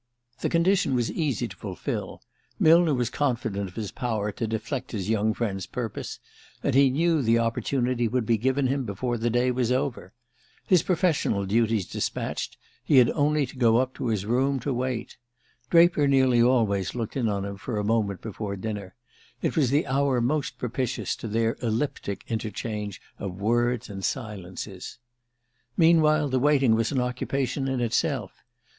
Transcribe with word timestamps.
The 0.39 0.49
condition 0.49 0.95
was 0.95 1.11
easy 1.11 1.47
to 1.47 1.55
fulfil. 1.55 2.23
Millner 2.57 2.95
was 2.95 3.11
confident 3.11 3.69
of 3.69 3.75
his 3.75 3.91
power 3.91 4.31
to 4.31 4.47
deflect 4.47 4.93
his 4.93 5.11
young 5.11 5.31
friend's 5.31 5.67
purpose; 5.67 6.19
and 6.63 6.73
he 6.73 6.89
knew 6.89 7.21
the 7.21 7.37
opportunity 7.37 8.07
would 8.07 8.25
be 8.25 8.39
given 8.39 8.65
him 8.65 8.83
before 8.83 9.19
the 9.19 9.29
day 9.29 9.51
was 9.51 9.71
over. 9.71 10.13
His 10.65 10.81
professional 10.81 11.45
duties 11.45 11.85
despatched, 11.85 12.57
he 12.83 12.97
had 12.97 13.11
only 13.11 13.45
to 13.45 13.55
go 13.55 13.77
up 13.77 13.93
to 13.93 14.07
his 14.07 14.25
room 14.25 14.59
to 14.61 14.73
wait. 14.73 15.17
Draper 15.69 16.07
nearly 16.07 16.41
always 16.41 16.95
looked 16.95 17.15
in 17.15 17.29
on 17.29 17.45
him 17.45 17.57
for 17.57 17.77
a 17.77 17.83
moment 17.83 18.21
before 18.23 18.55
dinner: 18.55 18.95
it 19.43 19.55
was 19.55 19.69
the 19.69 19.85
hour 19.85 20.19
most 20.19 20.57
propitious 20.57 21.15
to 21.17 21.27
their 21.27 21.57
elliptic 21.61 22.23
interchange 22.27 22.99
of 23.19 23.39
words 23.39 23.87
and 23.87 24.03
silences. 24.03 24.97
Meanwhile, 25.77 26.29
the 26.29 26.39
waiting 26.39 26.73
was 26.73 26.91
an 26.91 26.99
occupation 26.99 27.67
in 27.67 27.79
itself. 27.79 28.31